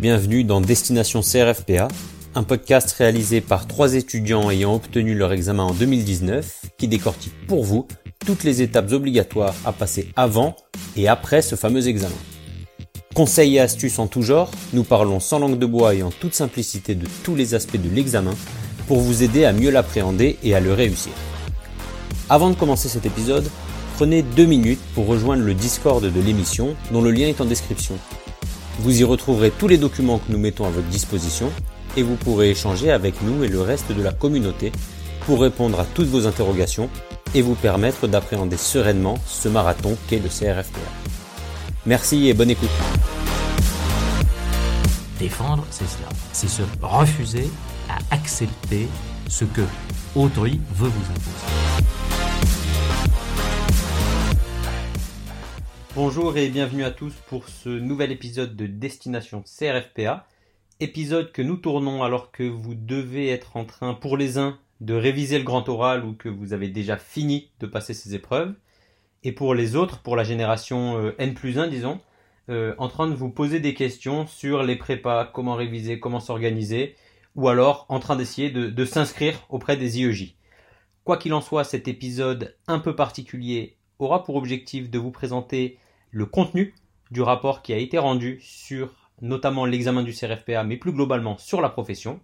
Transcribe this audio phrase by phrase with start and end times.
[0.00, 1.88] Bienvenue dans Destination CRFPA,
[2.36, 7.64] un podcast réalisé par trois étudiants ayant obtenu leur examen en 2019 qui décortique pour
[7.64, 7.88] vous
[8.24, 10.54] toutes les étapes obligatoires à passer avant
[10.96, 12.14] et après ce fameux examen.
[13.16, 16.34] Conseils et astuces en tout genre, nous parlons sans langue de bois et en toute
[16.34, 18.34] simplicité de tous les aspects de l'examen
[18.86, 21.12] pour vous aider à mieux l'appréhender et à le réussir.
[22.28, 23.50] Avant de commencer cet épisode,
[23.96, 27.98] prenez deux minutes pour rejoindre le Discord de l'émission dont le lien est en description.
[28.80, 31.50] Vous y retrouverez tous les documents que nous mettons à votre disposition
[31.96, 34.70] et vous pourrez échanger avec nous et le reste de la communauté
[35.26, 36.88] pour répondre à toutes vos interrogations
[37.34, 40.78] et vous permettre d'appréhender sereinement ce marathon qu'est le CRFPA.
[41.86, 42.68] Merci et bonne écoute.
[45.18, 46.08] Défendre, c'est cela.
[46.32, 47.50] C'est se refuser
[47.88, 48.88] à accepter
[49.28, 49.62] ce que
[50.14, 51.97] autrui veut vous imposer.
[56.00, 60.28] Bonjour et bienvenue à tous pour ce nouvel épisode de Destination CRFPA.
[60.78, 64.94] Épisode que nous tournons alors que vous devez être en train, pour les uns, de
[64.94, 68.54] réviser le grand oral ou que vous avez déjà fini de passer ces épreuves.
[69.24, 71.98] Et pour les autres, pour la génération euh, N plus 1, disons,
[72.48, 76.94] euh, en train de vous poser des questions sur les prépas, comment réviser, comment s'organiser,
[77.34, 80.36] ou alors en train d'essayer de, de s'inscrire auprès des IEJ.
[81.02, 85.76] Quoi qu'il en soit, cet épisode un peu particulier aura pour objectif de vous présenter
[86.10, 86.74] le contenu
[87.10, 91.60] du rapport qui a été rendu sur notamment l'examen du CRFPA, mais plus globalement sur
[91.60, 92.20] la profession.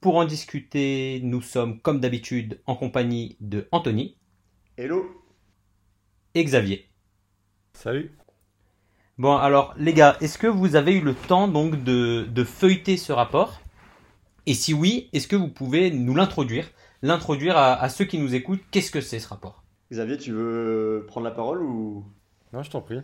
[0.00, 4.16] Pour en discuter, nous sommes comme d'habitude en compagnie de Anthony.
[4.76, 5.06] Hello.
[6.34, 6.88] Et Xavier.
[7.72, 8.16] Salut.
[9.16, 12.96] Bon alors les gars, est-ce que vous avez eu le temps donc de, de feuilleter
[12.96, 13.60] ce rapport?
[14.46, 16.68] Et si oui, est-ce que vous pouvez nous l'introduire?
[17.00, 19.64] L'introduire à, à ceux qui nous écoutent, qu'est-ce que c'est ce rapport?
[19.92, 22.04] Xavier, tu veux prendre la parole ou?
[22.54, 23.00] Non, je t'en prie.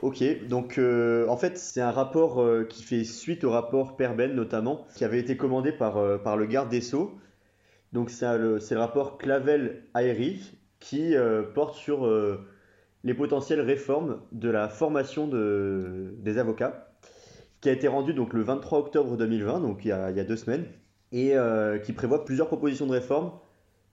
[0.00, 4.32] Ok, donc euh, en fait c'est un rapport euh, qui fait suite au rapport Perben
[4.32, 7.12] notamment, qui avait été commandé par, euh, par le garde des Sceaux.
[7.92, 11.14] Donc c'est le, le rapport Clavel-Aéry qui
[11.54, 12.08] porte sur
[13.04, 16.88] les potentielles réformes de la formation de, des avocats,
[17.60, 20.20] qui a été rendu donc le 23 octobre 2020, donc il y a, il y
[20.20, 20.64] a deux semaines,
[21.12, 21.34] et
[21.84, 23.30] qui prévoit plusieurs propositions de réforme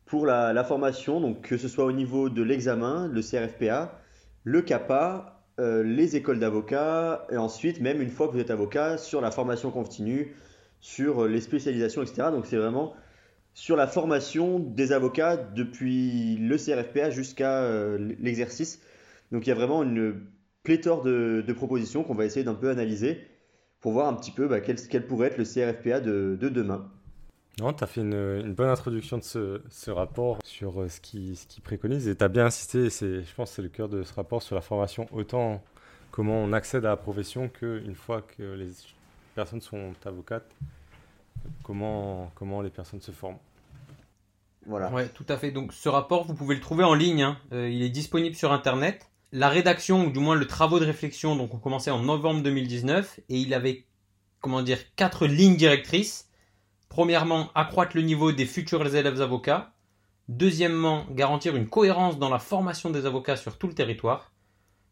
[0.05, 3.99] pour la, la formation, donc que ce soit au niveau de l'examen, le CRFPA,
[4.43, 8.97] le CAPA, euh, les écoles d'avocats, et ensuite, même une fois que vous êtes avocat,
[8.97, 10.35] sur la formation continue,
[10.79, 12.29] sur euh, les spécialisations, etc.
[12.31, 12.93] Donc c'est vraiment
[13.53, 18.81] sur la formation des avocats depuis le CRFPA jusqu'à euh, l'exercice.
[19.31, 20.21] Donc il y a vraiment une
[20.63, 23.27] pléthore de, propositions qu'on va essayer d'un peu analyser
[23.81, 26.89] pour voir un petit peu bah, quel, pourrait être le CRFPA de demain.
[27.59, 31.01] Non, tu as fait une, une bonne introduction de ce, ce rapport sur euh, ce
[31.01, 33.61] qui, ce qui préconise et tu as bien insisté, et c'est, je pense que c'est
[33.61, 35.61] le cœur de ce rapport sur la formation, autant
[36.11, 38.69] comment on accède à la profession qu'une fois que les
[39.35, 40.49] personnes sont avocates,
[41.63, 43.37] comment, comment les personnes se forment.
[44.65, 44.91] Voilà.
[44.91, 45.51] Ouais, tout à fait.
[45.51, 47.23] Donc ce rapport, vous pouvez le trouver en ligne.
[47.23, 47.37] hein.
[47.53, 49.09] Euh, il est disponible sur Internet.
[49.31, 53.19] La rédaction, ou du moins le travaux de réflexion, donc on commençait en novembre 2019
[53.29, 53.85] et il avait,
[54.41, 56.28] comment dire, quatre lignes directrices.
[56.89, 59.73] Premièrement, accroître le niveau des futurs élèves avocats.
[60.27, 64.33] Deuxièmement, garantir une cohérence dans la formation des avocats sur tout le territoire.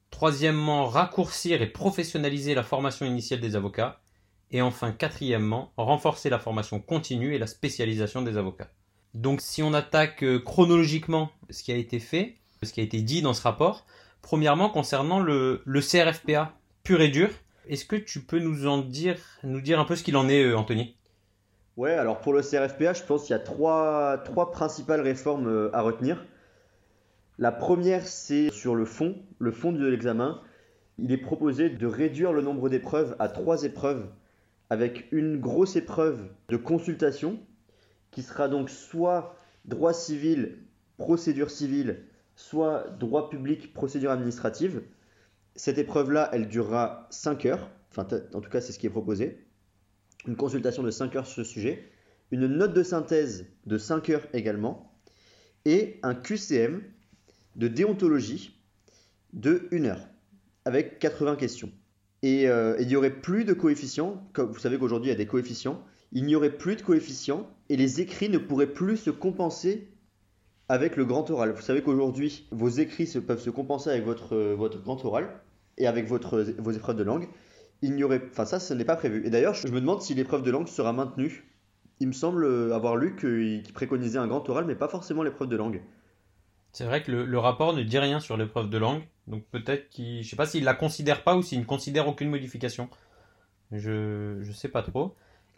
[0.10, 4.00] Troisièmement, raccourcir et professionnaliser la formation initiale des avocats.
[4.52, 8.72] Et enfin, quatrièmement, renforcer la formation continue et la spécialisation des avocats.
[9.14, 13.02] Donc si on attaque euh, chronologiquement ce qui a été fait, ce qui a été
[13.02, 13.86] dit dans ce rapport,
[14.22, 16.54] premièrement concernant le, CRFPA
[16.84, 17.30] pur et dur,
[17.68, 20.44] est-ce que tu peux nous en dire, nous dire un peu ce qu'il en est,
[20.44, 20.97] euh, Anthony?
[21.78, 25.82] Ouais, alors pour le CRFPA, je pense qu'il y a trois, principales réformes euh, à
[25.84, 26.26] retenir.
[27.38, 30.42] La première, c'est sur le fond, le fond de l'examen.
[30.98, 34.08] Il est proposé de réduire le nombre d'épreuves à trois épreuves,
[34.72, 37.40] avec une grosse épreuve de consultation,
[38.10, 39.36] qui sera donc soit
[39.66, 40.58] droit civil,
[40.98, 42.06] procédure civile,
[42.36, 44.82] soit droit public, procédure administrative.
[45.56, 49.47] Cette épreuve-là, elle durera 5 heures, enfin en tout cas c'est ce qui est proposé.
[50.26, 51.90] Une consultation de 5 heures sur ce sujet,
[52.32, 54.92] une note de synthèse de 5 heures également,
[55.66, 56.82] et un QCM
[57.56, 58.60] de déontologie
[59.34, 60.08] de 1 heure,
[60.66, 61.72] avec 80 questions.
[62.24, 65.18] Et euh, il n'y aurait plus de coefficients, comme vous savez qu'aujourd'hui il y a
[65.18, 69.10] des coefficients, il n'y aurait plus de coefficients et les écrits ne pourraient plus se
[69.10, 69.88] compenser
[70.70, 71.52] avec le grand oral.
[71.52, 75.30] Vous savez qu'aujourd'hui vos écrits peuvent se compenser avec votre, euh, votre grand oral
[75.78, 77.28] et avec votre, vos épreuves de langue.
[77.82, 79.26] Il n'y aurait, enfin ça, ce n'est pas prévu.
[79.26, 81.46] Et d'ailleurs, je me demande si l'épreuve de langue sera maintenue.
[82.00, 85.50] Il me semble euh, avoir lu qu'il préconisait un grand oral, mais pas forcément l'épreuve
[85.50, 85.82] de langue.
[86.74, 89.90] C'est vrai que le, le rapport ne dit rien sur l'épreuve de langue, donc peut-être
[89.90, 92.90] qu'il, je sais pas s'il la considère pas ou s'il ne considère aucune modification.
[93.72, 95.16] Je je sais pas trop.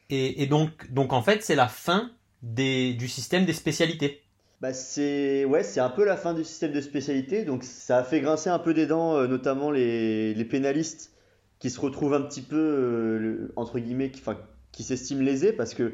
[0.10, 2.12] Et, et donc donc en fait c'est la fin
[2.42, 4.22] des, du système des spécialités.
[4.62, 8.04] Bah c'est ouais, c'est un peu la fin du système de spécialité, donc ça a
[8.04, 11.14] fait grincer un peu des dents, euh, notamment les, les pénalistes
[11.60, 14.22] qui se retrouvent un petit peu euh, entre guillemets, qui,
[14.72, 15.94] qui s'estiment lésés parce que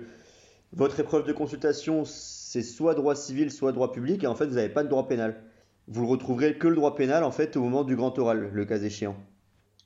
[0.74, 4.56] votre épreuve de consultation c'est soit droit civil, soit droit public, et en fait vous
[4.56, 5.44] n'avez pas de droit pénal.
[5.88, 8.66] Vous le retrouverez que le droit pénal en fait au moment du grand oral, le
[8.66, 9.16] cas échéant.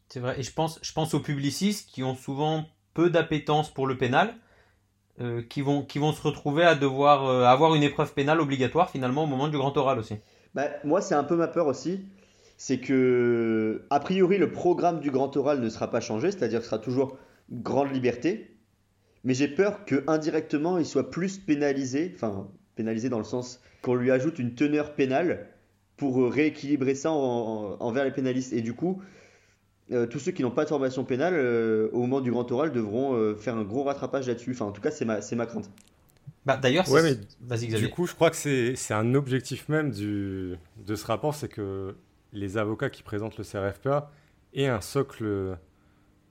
[0.09, 0.39] C'est vrai.
[0.39, 4.33] Et je pense, je pense aux publicistes qui ont souvent peu d'appétence pour le pénal,
[5.21, 8.89] euh, qui, vont, qui vont se retrouver à devoir euh, avoir une épreuve pénale obligatoire
[8.89, 10.15] finalement au moment du grand oral aussi.
[10.55, 12.05] Bah, moi, c'est un peu ma peur aussi.
[12.61, 16.65] C'est que, a priori, le programme du grand oral ne sera pas changé, c'est-à-dire que
[16.65, 17.17] ce sera toujours
[17.49, 18.57] grande liberté.
[19.23, 23.95] Mais j'ai peur que indirectement, il soit plus pénalisé, enfin, pénalisé dans le sens qu'on
[23.95, 25.47] lui ajoute une teneur pénale
[25.95, 28.51] pour euh, rééquilibrer ça en- en- envers les pénalistes.
[28.51, 29.01] Et du coup,
[29.93, 32.73] euh, tous ceux qui n'ont pas de formation pénale, euh, au moment du grand oral,
[32.73, 34.51] devront euh, faire un gros rattrapage là-dessus.
[34.51, 35.69] Enfin, en tout cas, c'est ma, c'est ma crainte.
[36.45, 37.87] Bah, D'ailleurs, Ouais, c'est- mais vas-y Xavier.
[37.87, 40.55] Du coup, je crois que c'est c'est un objectif même du,
[40.85, 41.95] de ce rapport, c'est que
[42.33, 44.11] les avocats qui présentent le CRFPA
[44.53, 45.57] aient un socle,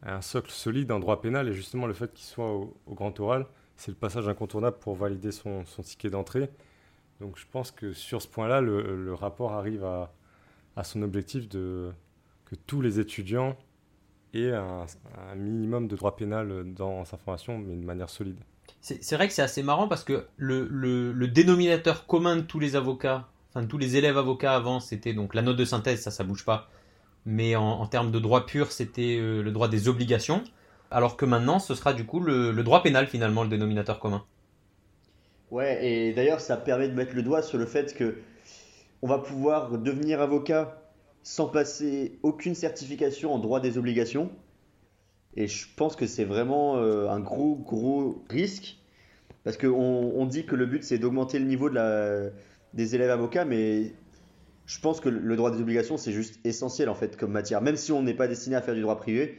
[0.03, 3.47] un socle solide en droit pénal, et justement le fait qu'il soit au, grand oral,
[3.77, 6.50] c'est le passage incontournable pour valider son, ticket d'entrée.
[7.21, 10.12] Donc je pense que sur ce point-là, le, rapport arrive à,
[10.85, 11.91] son objectif de
[12.45, 13.56] que tous les étudiants
[14.33, 14.87] aient un,
[15.37, 18.39] minimum de droit pénal dans sa formation, mais de manière solide.
[18.81, 23.29] C'est vrai que c'est assez marrant parce que le dénominateur commun de tous les avocats,
[23.67, 26.69] tous les élèves avocats avant, c'était donc la note de synthèse, ça, ça bouge pas.
[27.27, 30.43] Mais en, termes de droit pur, c'était euh, le droit des obligations.
[30.91, 34.25] Alors que maintenant, ce sera du coup le, droit pénal finalement, le dénominateur commun.
[35.51, 38.19] Ouais, et d'ailleurs, ça permet de mettre le doigt sur le fait que
[39.03, 40.83] on va pouvoir devenir avocat
[41.23, 44.31] sans passer aucune certification en droit des obligations.
[45.37, 48.79] Et je pense que c'est vraiment euh, un gros, gros risque.
[49.45, 52.31] Parce qu'on on dit que le but, c'est d'augmenter le niveau de la,
[52.75, 53.93] des élèves avocats, mais
[54.67, 57.61] je pense que le droit des obligations, c'est juste essentiel en fait comme matière.
[57.62, 59.38] Même si on n'est pas destiné à faire du droit privé,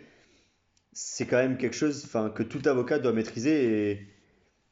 [0.91, 3.91] c'est quand même quelque chose que tout avocat doit maîtriser.
[3.91, 4.07] Et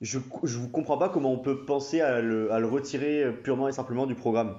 [0.02, 3.72] je ne comprends pas comment on peut penser à le, à le retirer purement et
[3.72, 4.56] simplement du programme.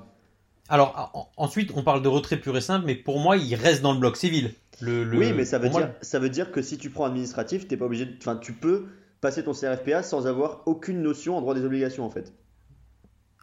[0.69, 3.83] Alors en- ensuite, on parle de retrait pur et simple, mais pour moi, il reste
[3.83, 4.53] dans le bloc civil.
[4.81, 6.91] Le, le- Oui, mais ça veut, pour moi, dire, ça veut dire que si tu
[6.91, 8.87] prends administratif, t'es pas obligé de, enfin, tu peux
[9.21, 12.33] passer ton CRFPA sans avoir aucune notion en droit des obligations en fait.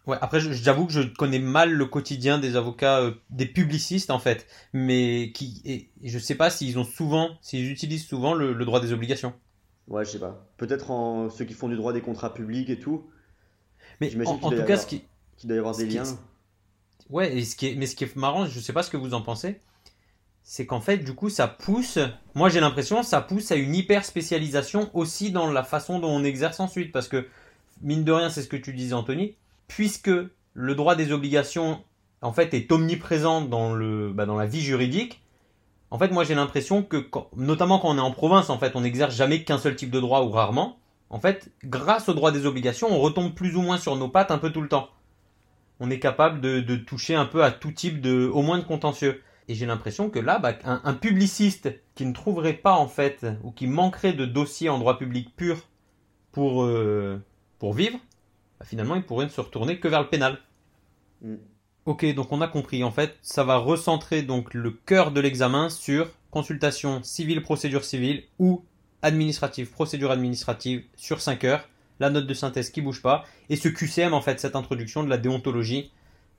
[0.07, 4.19] Ouais, après, j'avoue que je connais mal le quotidien des avocats, euh, des publicistes en
[4.19, 8.53] fait, mais qui, et et je sais pas s'ils ont souvent, s'ils utilisent souvent le,
[8.53, 9.33] le droit des obligations.
[9.87, 10.47] Ouais, je sais pas.
[10.57, 13.03] Peut-être en ceux qui font du droit des contrats publics et tout,
[13.99, 15.03] Mais en, en tout cas, avoir- ce qui,
[15.37, 16.17] qu'il doit y avoir des qui liens.
[17.09, 18.97] ouais, et ce qui est, mais ce qui est marrant, je sais pas ce que
[18.97, 19.59] vous en pensez,
[20.43, 21.99] c'est qu'en fait, du coup, ça pousse,
[22.35, 26.23] moi j'ai l'impression, ça pousse à une hyper spécialisation aussi dans la façon dont on
[26.23, 27.27] exerce ensuite, parce que
[27.81, 29.35] mine de rien, c'est ce que tu disais, Anthony,
[29.67, 30.11] puisque
[30.53, 31.83] le droit des obligations,
[32.21, 33.75] en fait, est omniprésent dans
[34.11, 35.21] bah, la vie juridique.
[35.91, 38.81] En fait, moi, j'ai l'impression que, notamment quand on est en province, en fait, on
[38.81, 40.79] n'exerce jamais qu'un seul type de droit ou rarement.
[41.09, 44.31] En fait, grâce au droit des obligations, on retombe plus ou moins sur nos pattes
[44.31, 44.89] un peu tout le temps.
[45.79, 49.21] On est capable de, toucher un peu à tout type de, au moins de contentieux.
[49.47, 53.51] Et j'ai l'impression que là, bah, un, publiciste qui ne trouverait pas, en fait, ou
[53.51, 55.57] qui manquerait de dossiers en droit public pur
[56.31, 57.21] pour, euh,
[57.59, 57.99] pour vivre,
[58.59, 60.39] bah, finalement, il pourrait ne se retourner que vers le pénal.
[61.21, 61.35] Mm.
[61.85, 62.83] Ok, donc on a compris.
[62.83, 68.23] En fait, ça va recentrer donc le cœur de l'examen sur consultation civile, procédure civile
[68.39, 68.63] ou
[69.03, 71.69] administrative, procédure administrative sur 5 heures,
[71.99, 75.09] la note de synthèse qui bouge pas, et ce QCM en fait, cette introduction de
[75.09, 75.91] la déontologie,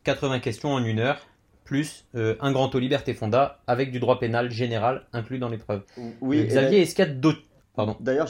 [0.02, 1.24] 80 questions en une heure,
[1.64, 5.82] plus euh, un grand taux liberté fonda avec du droit pénal général inclus dans l'épreuve.
[6.20, 7.42] Oui, Euh, Xavier, est-ce qu'il y a d'autres...
[7.74, 7.96] Pardon.
[8.00, 8.28] D'ailleurs,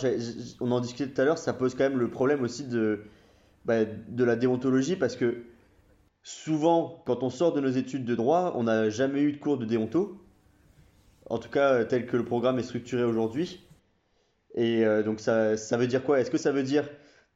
[0.61, 3.05] on en discutait tout à l'heure, ça pose quand même le problème aussi de,
[3.66, 5.42] bah, de la déontologie parce que
[6.23, 9.58] souvent, quand on sort de nos études de droit, on n'a jamais eu de cours
[9.58, 10.25] de déonto,
[11.28, 13.66] en tout cas tel que le programme est structuré aujourd'hui.
[14.54, 16.20] Et euh, donc ça, ça veut dire quoi?
[16.20, 16.88] Est-ce que ça veut dire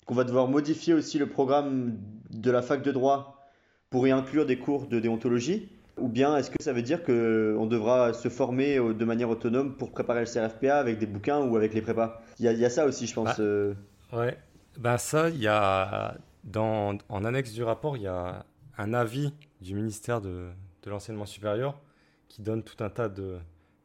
[0.06, 1.98] qu'on va devoir modifier aussi le programme
[2.30, 3.46] de la fac de droit
[3.90, 5.68] pour y inclure des cours de déontologie?
[5.98, 9.76] Ou bien est-ce que ça veut dire qu'on devra se former euh, de manière autonome
[9.76, 12.22] pour préparer le CRFPA avec des bouquins ou avec les prépas?
[12.38, 13.28] Il y a, il y a ça aussi, je pense.
[13.28, 13.40] Ah.
[13.40, 13.74] euh.
[14.12, 14.36] Ouais,
[14.80, 18.44] ben ça, il y a dans, en annexe du rapport, il y a
[18.78, 20.50] un avis du ministère de,
[20.82, 21.80] de l'enseignement supérieur
[22.28, 23.08] qui donne tout un tas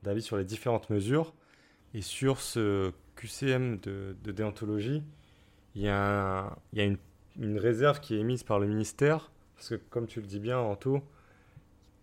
[0.03, 1.33] d'avis sur les différentes mesures.
[1.93, 5.03] Et sur ce QCM de, déontologie,
[5.75, 6.97] il y a, une,
[7.57, 11.01] réserve qui est émise par le ministère, parce que comme tu le dis bien, Anto,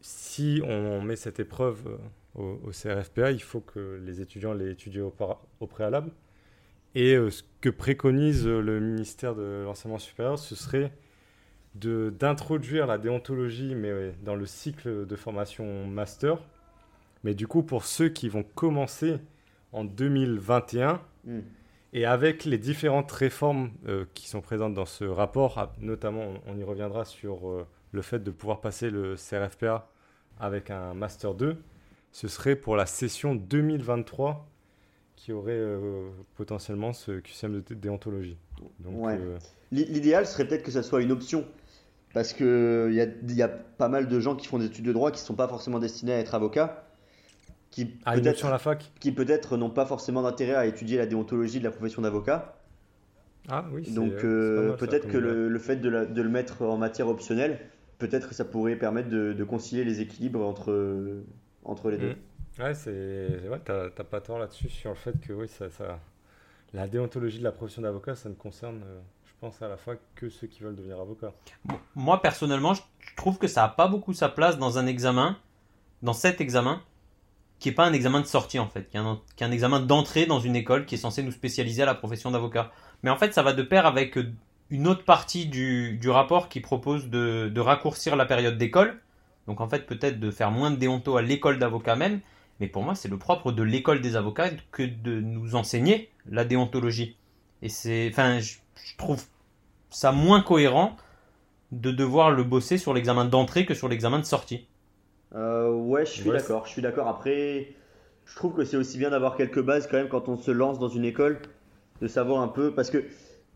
[0.01, 1.99] si on met cette épreuve
[2.37, 6.11] euh, au, CRFPA, il faut que les étudiants l'aient étudié au, préalable.
[6.95, 10.93] Et euh, ce que préconise le ministère de l'enseignement supérieur, ce serait
[11.75, 16.39] d'introduire la déontologie, mais dans le cycle de formation master.
[17.25, 19.19] Mais du coup, pour ceux qui vont commencer
[19.73, 21.41] en 2021, hmm.
[21.95, 26.65] et avec les différentes réformes euh, qui sont présentes dans ce rapport, notamment on, y
[26.65, 29.89] reviendra sur euh, le fait de pouvoir passer le CRFPA
[30.39, 31.57] avec un Master 2,
[32.11, 34.52] ce serait pour la session 2023
[35.23, 38.37] qui aurait euh, potentiellement ce QCM de déontologie.
[39.71, 41.45] L'idéal serait peut-être que ça soit une option.
[42.13, 45.23] Parce qu'il y a, pas mal de gens qui font des études de droit qui
[45.23, 46.85] ne sont pas forcément destinés à être avocats.
[47.71, 48.91] Qui peut-être la fac?
[48.99, 52.57] Qui peut-être n'ont pas forcément d'intérêt à étudier la déontologie de la profession d'avocat.
[53.49, 57.61] Ah oui, Donc euh, peut-être que le, fait de, le mettre en matière optionnelle,
[57.99, 61.23] peut-être que ça pourrait permettre de, concilier les équilibres entre,
[61.65, 62.11] entre les deux.
[62.11, 62.32] Mmh.
[62.59, 65.67] Ouais, c'est ouais, t'as pas tort là-dessus sur le fait que oui, ça,
[66.73, 69.01] la déontologie de la profession d'avocat, ça ne concerne euh,
[69.43, 71.33] pense à la fois que ceux qui veulent devenir avocat.
[71.97, 72.83] Moi, personnellement, je
[73.17, 75.37] trouve que ça n'a pas beaucoup sa place dans un examen,
[76.01, 76.81] dans cet examen,
[77.59, 79.51] qui n'est pas un examen de sortie, en fait, qui est un, qui est un
[79.51, 82.71] examen d'entrée dans une école qui est censé nous spécialiser à la profession d'avocat.
[83.03, 84.17] Mais en fait, ça va de pair avec
[84.71, 89.01] une autre partie du, du rapport qui propose de, de raccourcir la période d'école.
[89.49, 92.21] Donc, en fait, peut-être de faire moins de déonto à l'école d'avocat même.
[92.61, 96.45] Mais pour moi, c'est le propre de l'école des avocats que de nous enseigner la
[96.45, 97.17] déontologie.
[97.63, 98.55] Et c'est, enfin, je,
[98.85, 99.25] je trouve
[99.91, 100.97] ça moins cohérent
[101.71, 104.67] de devoir le bosser sur l'examen d'entrée que sur l'examen de sortie.
[105.35, 106.67] Euh, ouais, je suis d'accord.
[106.67, 107.09] Je suis d'accord.
[107.09, 107.75] Après,
[108.27, 110.79] je trouve que c'est aussi bien d'avoir quelques bases quand même quand on se lance
[110.79, 111.41] dans une école,
[112.01, 113.05] de savoir un peu parce que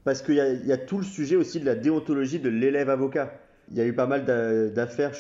[0.04, 3.32] parce qu'il y, y, a tout le sujet aussi de la déontologie de l'élève avocat.
[3.72, 4.24] Il y a eu pas mal
[4.72, 5.12] d'affaires,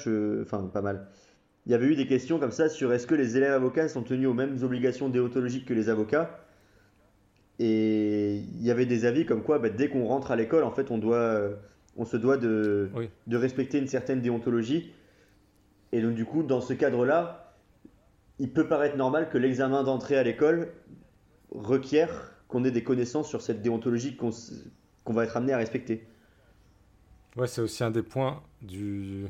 [0.42, 1.08] enfin pas mal.
[1.66, 4.02] Il y avait eu des questions comme ça sur est-ce que les élèves avocats sont
[4.02, 6.46] tenus aux mêmes obligations déontologiques que les avocats
[7.58, 10.70] et il y avait des avis comme quoi, bah, dès qu'on rentre à l'école, en
[10.70, 11.50] fait, on, doit,
[11.96, 12.90] on se doit de,
[13.26, 14.92] de respecter une certaine déontologie.
[15.92, 17.54] Et donc, du coup, dans ce cadre-là,
[18.38, 20.68] il peut paraître normal que l'examen d'entrée à l'école
[21.50, 26.06] requiert qu'on ait des connaissances sur cette déontologie qu'on va être amené à respecter.
[27.36, 29.26] Ouais, c'est aussi un des points du,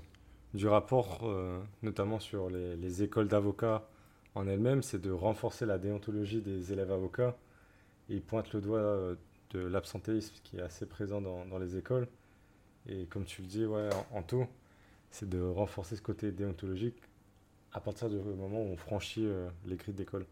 [0.54, 3.86] du rapport, euh, notamment sur les, les écoles d'avocats
[4.34, 7.36] en elles-mêmes, c'est de renforcer la déontologie des élèves avocats
[8.08, 9.14] il pointe le doigt euh,
[9.50, 12.08] de l'absentéisme qui est assez présent dans, les écoles.
[12.88, 14.46] Et comme tu le dis, ouais, en, tout,
[15.10, 16.96] c'est de renforcer ce côté déontologique
[17.72, 20.26] à partir du moment où on franchit euh, les grilles d'école.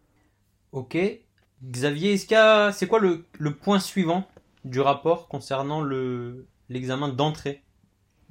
[0.73, 0.97] Ok.
[1.63, 4.29] Xavier, c'est quoi le, point suivant
[4.65, 7.63] du rapport concernant le, l'examen d'entrée?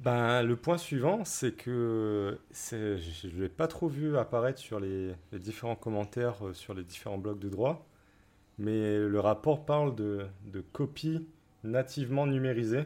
[0.00, 5.14] Ben, le point suivant, c'est que je ne l'ai pas trop vu apparaître sur les,
[5.32, 7.86] différents commentaires euh, sur les différents blogs de droit
[8.58, 11.26] mais le rapport parle de, de copies
[11.62, 12.84] nativement numérisées.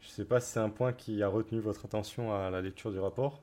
[0.00, 2.60] Je ne sais pas si c'est un point qui a retenu votre attention à la
[2.60, 3.42] lecture du rapport,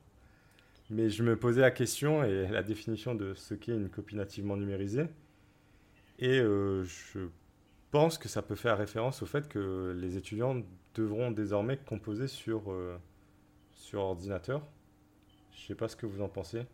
[0.90, 4.58] mais je me posais la question et la définition de ce qu'est une copie nativement
[4.58, 5.06] numérisée.
[6.20, 7.20] Et euh, je
[7.92, 10.62] pense que ça peut faire référence au fait que les étudiants
[10.96, 12.98] devront désormais composer sur, euh,
[13.72, 14.62] sur ordinateur.
[15.52, 16.66] Je ne sais pas ce que vous en pensez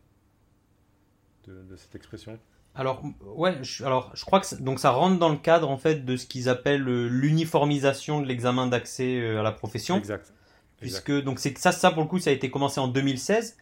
[1.48, 2.39] de cette expression.
[2.75, 6.03] Alors ouais, je, alors je crois que donc ça rentre dans le cadre en fait
[6.03, 9.98] de ce qu'ils appellent euh, l'uniformisation de l'examen d'accès euh, à la profession.
[9.98, 10.34] Exact.
[10.81, 13.57] Puisque donc c'est ça ça pour le coup ça a été commencé en 2016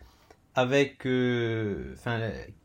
[0.55, 1.93] avec euh,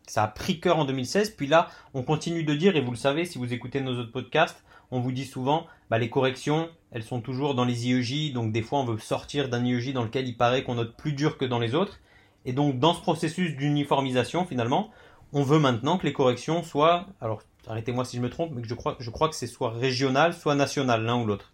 [0.06, 2.96] ça a pris cœur en 2016 puis là on continue de dire et vous le
[2.96, 7.02] savez si vous écoutez nos autres podcasts on vous dit souvent bah, les corrections elles
[7.02, 10.26] sont toujours dans les IEJ donc des fois on veut sortir d'un IEJ dans lequel
[10.28, 12.00] il paraît qu'on note plus dur que dans les autres
[12.44, 14.90] et donc dans ce processus d'uniformisation finalement
[15.32, 18.74] on veut maintenant que les corrections soient, alors arrêtez-moi si je me trompe, mais je
[18.74, 21.52] crois, je crois que c'est soit régional, soit national, l'un ou l'autre.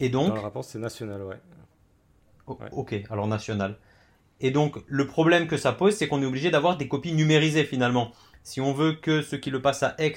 [0.00, 0.28] Et donc.
[0.28, 1.36] Dans le rapport, c'est national, ouais.
[2.72, 3.78] Ok, alors national.
[4.40, 7.64] Et donc, le problème que ça pose, c'est qu'on est obligé d'avoir des copies numérisées
[7.64, 8.12] finalement.
[8.42, 10.14] Si on veut que ceux qui le passent à Aix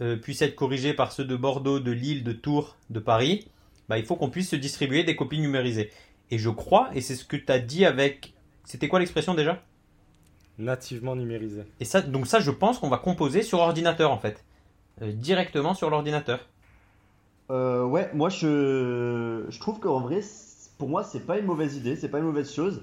[0.00, 3.48] euh, puissent être corrigés par ceux de Bordeaux, de Lille, de Tours, de Paris,
[3.88, 5.90] bah, il faut qu'on puisse se distribuer des copies numérisées.
[6.30, 8.34] Et je crois, et c'est ce que tu as dit avec.
[8.64, 9.62] C'était quoi l'expression déjà?
[10.58, 11.62] Nativement numérisé.
[11.80, 14.44] Et ça, donc ça, je pense qu'on va composer sur ordinateur en fait,
[15.02, 16.46] euh, directement sur l'ordinateur.
[17.50, 20.20] Euh, ouais, moi je, je trouve qu'en vrai,
[20.78, 22.82] pour moi, c'est pas une mauvaise idée, c'est pas une mauvaise chose.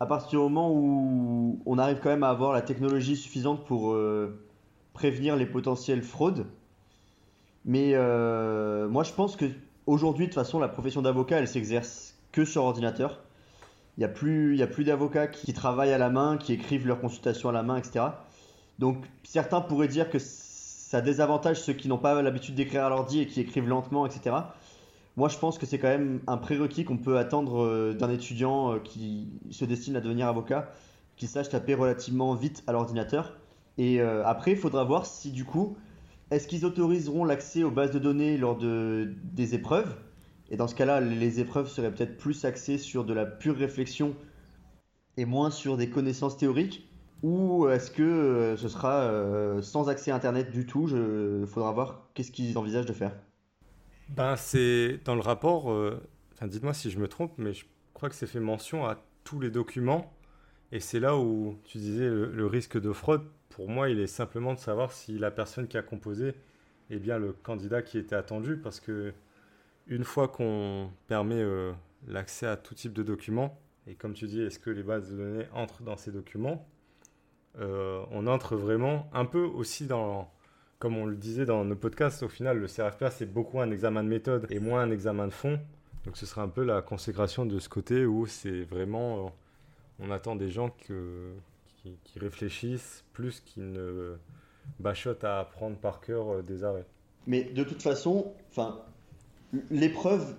[0.00, 3.92] À partir du moment où on arrive quand même à avoir la technologie suffisante pour
[3.92, 4.42] euh,
[4.92, 6.46] prévenir les potentielles fraudes.
[7.64, 7.94] Mais
[8.88, 9.46] moi, je pense que
[9.86, 13.20] aujourd'hui, de toute façon, la profession d'avocat, elle s'exerce que sur ordinateur.
[13.96, 17.50] Il n'y a plus, plus d'avocats qui travaillent à la main, qui écrivent leurs consultations
[17.50, 18.06] à la main, etc.
[18.78, 23.20] Donc certains pourraient dire que ça désavantage ceux qui n'ont pas l'habitude d'écrire à l'ordi
[23.20, 24.36] et qui écrivent lentement, etc.
[25.16, 28.72] Moi, je pense que c'est quand même un prérequis qu'on peut attendre euh, d'un étudiant
[28.72, 30.70] euh, qui se destine à devenir avocat,
[31.16, 33.36] qu'il sache taper relativement vite à l'ordinateur.
[33.78, 35.76] Et euh, après, il faudra voir si du coup,
[36.30, 39.94] est-ce qu'ils autoriseront l'accès aux bases de données lors de, des épreuves?
[40.50, 44.14] Et dans ce cas-là, les épreuves seraient peut-être plus axées sur de la pure réflexion
[45.16, 46.88] et moins sur des connaissances théoriques?
[47.22, 49.08] Ou est-ce que ce sera
[49.62, 50.88] sans accès à Internet du tout?
[50.88, 53.12] Il faudra voir qu'est-ce qu'ils envisagent de faire.
[54.14, 55.98] Ben, c'est dans le rapport, euh,
[56.42, 57.64] dites-moi si je me trompe, mais je
[57.94, 60.12] crois que c'est fait mention à tous les documents.
[60.70, 63.22] Et c'est là où tu disais le, risque de fraude.
[63.54, 66.34] Pour moi, il est simplement de savoir si la personne qui a composé
[66.90, 68.56] est bien le candidat qui était attendu.
[68.56, 69.12] Parce que
[69.86, 71.72] une fois qu'on permet euh,
[72.08, 75.16] l'accès à tout type de documents, et comme tu dis, est-ce que les bases de
[75.16, 76.66] données entrent dans ces documents
[77.58, 80.30] euh, On entre vraiment un peu aussi dans
[80.78, 84.02] comme on le disait dans nos podcasts, au final, le CRFPA, c'est beaucoup un examen
[84.02, 85.60] de méthode et moins un examen de fond.
[86.04, 89.30] Donc ce sera un peu la consécration de ce côté où c'est vraiment, euh,
[90.00, 90.70] on attend des gens
[91.82, 94.16] qui, réfléchissent plus qu'ils ne
[94.78, 96.86] bachotent à apprendre par cœur euh, des arrêts.
[97.26, 98.82] Mais de toute façon, enfin,
[99.70, 100.36] l'épreuve,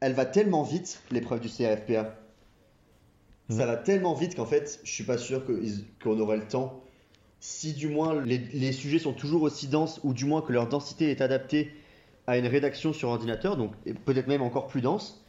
[0.00, 2.16] elle va tellement vite, l'épreuve du CRFPA.
[3.50, 3.66] Ça mmh.
[3.66, 5.42] va tellement vite qu'en fait, je suis pas sûr
[6.02, 6.82] qu'on aurait le temps
[7.40, 11.10] si du moins les, sujets sont toujours aussi denses, ou du moins que leur densité
[11.10, 11.72] est adaptée
[12.26, 13.72] à une rédaction sur ordinateur, donc
[14.04, 15.24] peut-être même encore plus dense,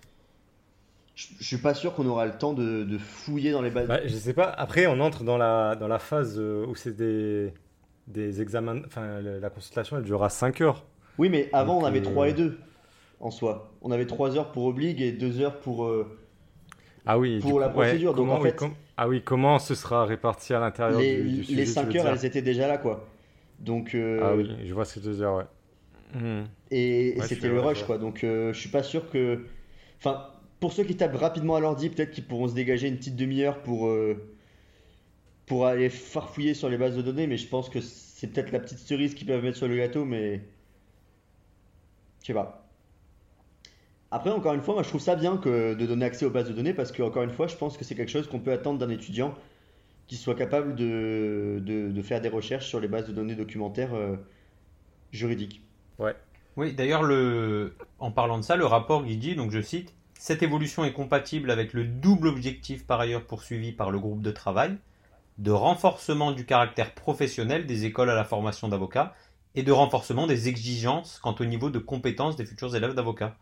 [1.19, 3.87] je, ne suis pas sûr qu'on aura le temps de, fouiller dans les bases.
[3.87, 4.49] Bah, je sais pas.
[4.49, 7.53] Après, on entre dans la, dans la phase euh, où c'est des,
[8.07, 8.81] des examens.
[8.85, 10.85] Enfin, la consultation, elle durera 5 heures.
[11.17, 12.59] Oui, mais avant, on avait 3 euh, et 2
[13.19, 13.71] en soi.
[13.81, 15.85] On avait 3 heures pour obligue et 2 heures pour.
[15.85, 16.17] Euh,
[17.05, 18.13] ah oui, pour la procédure.
[18.13, 18.63] Donc en fait,
[18.95, 22.25] ah oui, comment ce sera réparti à l'intérieur du, du sujet, Les 5 heures, elles
[22.25, 23.07] étaient déjà là, quoi.
[23.59, 23.93] Donc.
[23.93, 26.43] Euh, ah oui, je vois ce que tu veux dire, ouais.
[26.71, 27.97] Et, c'était le rush, quoi.
[27.97, 29.45] Donc euh, je suis pas sûr que.
[29.97, 30.27] Enfin,
[30.59, 33.61] pour ceux qui tapent rapidement à l'ordi, peut-être qu'ils pourront se dégager une petite demi-heure
[33.63, 33.87] pour.
[33.87, 34.35] Euh,
[35.45, 38.59] pour aller farfouiller sur les bases de données, mais je pense que c'est peut-être la
[38.59, 40.41] petite cerise qu'ils peuvent mettre sur le gâteau, mais.
[42.21, 42.69] Je sais pas.
[44.11, 46.47] Après, encore une fois, moi je trouve ça bien que de donner accès aux bases
[46.47, 48.51] de données parce que, encore une fois, je pense que c'est quelque chose qu'on peut
[48.51, 49.35] attendre d'un étudiant
[50.07, 54.15] qui soit capable de, de, faire des recherches sur les bases de données documentaires euh,
[55.11, 55.61] juridiques.
[55.99, 56.15] Ouais.
[56.57, 57.75] Oui, d'ailleurs, le...
[57.99, 61.49] en parlant de ça, le rapport il dit, donc je cite, cette évolution est compatible
[61.49, 64.75] avec le double objectif par ailleurs poursuivi par le groupe de travail
[65.37, 69.15] de renforcement du caractère professionnel des écoles à la formation d'avocats
[69.55, 73.37] et de renforcement des exigences quant au niveau de compétences des futurs élèves d'avocats.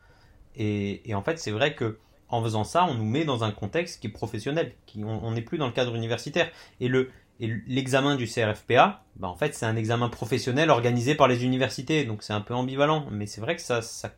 [0.55, 1.97] Et, en fait, c'est vrai que
[2.29, 5.41] en faisant ça, on nous met dans un contexte qui est professionnel, qui, on n'est
[5.41, 6.51] plus dans le cadre universitaire.
[6.79, 7.09] Et le
[7.39, 12.23] l'examen du CRFPA, bah en fait, c'est un examen professionnel organisé par les universités, donc
[12.23, 13.07] c'est un peu ambivalent.
[13.11, 14.11] Mais c'est vrai que ça, ça,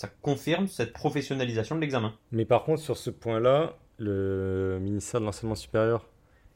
[0.00, 2.14] ça confirme cette professionnalisation de l'examen.
[2.32, 6.08] Mais par contre, sur ce point-là, le ministère de l'enseignement supérieur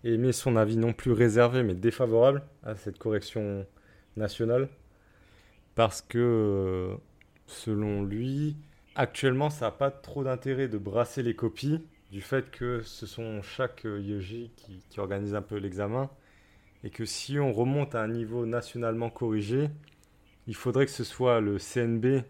[0.03, 3.67] émet son avis non plus réservé, mais défavorable à cette correction
[4.17, 4.69] nationale,
[5.75, 6.97] parce que,
[7.47, 8.57] selon lui,
[8.97, 11.81] Actuellement, ça n'a pas trop d'intérêt de brasser les copies
[12.13, 16.09] du fait que ce sont chaque euh, IEJ qui, organise un peu l'examen
[16.85, 19.69] et que si on remonte à un niveau nationalement corrigé,
[20.47, 22.23] il faudrait que ce soit le CNB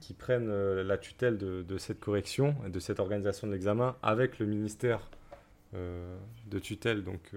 [0.00, 4.38] qui, prenne euh, la tutelle de, cette correction et de cette organisation de l'examen avec
[4.38, 5.10] le ministère
[5.74, 6.16] euh,
[6.46, 7.04] de tutelle.
[7.04, 7.32] Donc,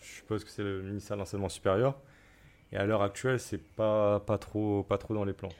[0.00, 1.98] je suppose que c'est le ministère de l'enseignement supérieur.
[2.72, 5.50] Et à l'heure actuelle, c'est pas, pas, trop, pas trop dans les plans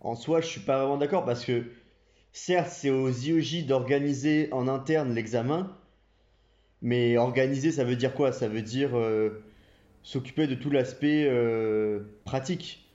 [0.00, 1.64] en soi, je suis pas vraiment d'accord parce que
[2.32, 5.76] certes, c'est aux IEJ d'organiser en interne l'examen,
[6.82, 8.32] mais organiser, ça veut dire quoi?
[8.32, 9.42] Ça veut dire euh,
[10.02, 12.89] s'occuper de tout l'aspect euh, pratique.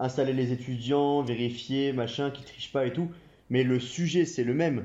[0.00, 3.10] Installer les étudiants, vérifier, machin, qu'ils trichent pas et tout.
[3.50, 4.84] Mais le sujet, c'est le même.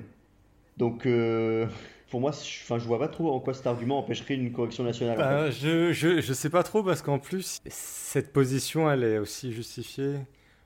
[0.77, 1.65] Donc, euh,
[2.11, 5.17] pour moi, je, je vois pas trop en quoi cet argument empêcherait une correction nationale.
[5.17, 9.51] Ben, je, je, je sais pas trop parce qu'en plus, cette position, elle est aussi
[9.51, 10.17] justifiée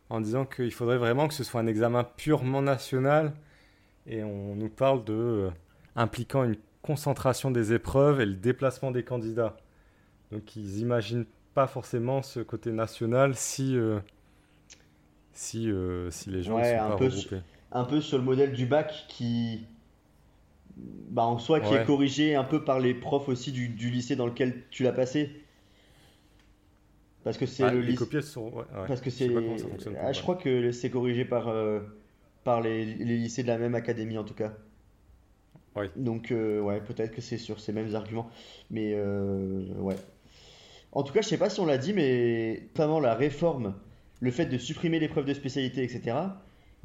[0.10, 3.34] en disant qu'il faudrait vraiment que ce soit un examen purement national.
[4.08, 5.50] Et on nous parle de euh,
[5.96, 9.58] impliquant une concentration des épreuves et le déplacement des candidats.
[10.32, 14.00] Donc ils n'imaginent pas forcément ce côté national si, euh,
[15.40, 17.42] si, euh, si les gens ne sont pas regroupés.
[17.72, 19.66] un peu sur le modèle du bac qui,
[20.76, 24.18] bah, en soi, qui est corrigé un peu par les profs aussi du, du lycée
[24.18, 25.32] dans lequel tu l'as passé.
[27.24, 28.52] Parce que c'est le les sont.
[28.86, 29.30] Parce que c'est.
[30.02, 31.80] Ah, je crois que c'est corrigé par, euh,
[32.44, 34.52] par les, les, lycées de la même académie en tout cas.
[35.96, 38.30] Donc, euh, ouais, peut-être que c'est sur ces mêmes arguments.
[38.72, 39.96] Mais, ouais.
[40.92, 43.76] En tout cas, je sais pas si on l'a dit, mais notamment la réforme,
[44.20, 46.18] le fait de supprimer l'épreuve de spécialité, etc.,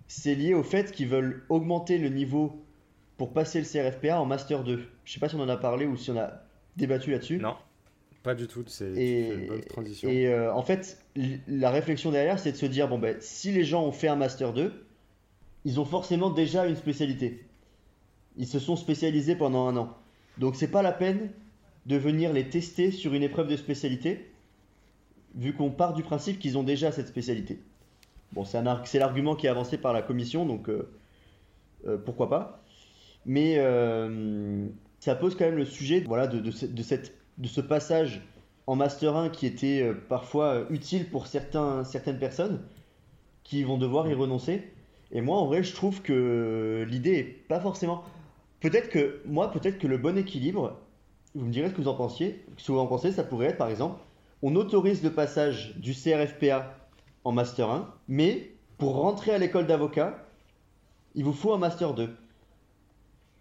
[0.06, 2.62] c'est lié au fait qu'ils veulent augmenter le niveau
[3.16, 4.84] pour passer le CRFPA en Master 2.
[5.04, 6.42] Je sais pas si on en a parlé ou si on a
[6.76, 7.38] débattu là-dessus.
[7.38, 7.56] Non,
[8.22, 8.64] pas du tout.
[8.66, 10.08] C'est une bonne transition.
[10.08, 10.98] et, euh, en fait,
[11.48, 14.16] la réflexion derrière, c'est de se dire bon, ben, si les gens ont fait un
[14.16, 14.72] Master 2,
[15.64, 17.46] ils ont forcément déjà une spécialité.
[18.36, 19.96] Ils se sont spécialisés pendant un an.
[20.38, 21.30] Donc, c'est pas la peine
[21.86, 24.30] de venir les tester sur une épreuve de spécialité,
[25.36, 27.60] vu qu'on part du principe qu'ils ont déjà cette spécialité.
[28.32, 30.88] Bon, c'est l'argument qui est avancé par la commission, donc euh,
[31.86, 32.62] euh, pourquoi pas.
[33.26, 34.66] Mais euh,
[35.00, 38.22] ça pose quand même le sujet voilà, de, ce- passage
[38.66, 42.60] en Master 1 qui était parfois utile pour certaines personnes
[43.42, 44.70] qui vont devoir y renoncer.
[45.12, 48.02] Et moi, en vrai, je trouve que l'idée est pas forcément.
[48.60, 50.78] Peut-être que moi, peut-être que le bon équilibre,
[51.34, 53.48] vous me direz ce que vous en pensiez, ce que vous en pensez, ça pourrait
[53.48, 54.00] être par exemple,
[54.46, 56.76] on autorise le passage du CRFPA
[57.24, 60.26] en Master 1, mais pour rentrer à l'école d'avocat,
[61.14, 62.10] il vous faut un Master 2.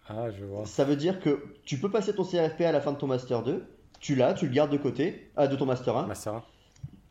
[0.08, 0.64] Ah, je vois.
[0.66, 3.42] Ça veut dire que tu peux passer ton CRFPA à la fin de ton Master
[3.42, 3.64] 2,
[4.00, 6.42] tu l'as, tu le gardes de côté, ah, de ton Master 1, Master 1.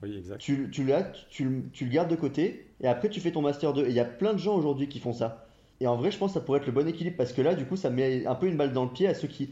[0.03, 0.39] Oui, exact.
[0.39, 3.41] tu, tu l'as, tu, le- tu le gardes de côté, et après tu fais ton
[3.41, 3.85] Master 2.
[3.85, 5.45] Et il y a plein de gens aujourd'hui qui font ça.
[5.79, 7.55] Et en vrai, je pense que ça pourrait être le bon équilibre, parce que là,
[7.55, 9.49] du coup, ça met un peu une balle dans le pied à ceux qui,